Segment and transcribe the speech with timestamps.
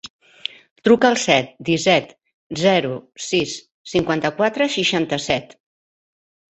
[0.87, 2.17] Truca al set, disset,
[2.63, 2.97] zero,
[3.29, 3.57] sis,
[3.95, 5.59] cinquanta-quatre, seixanta-set.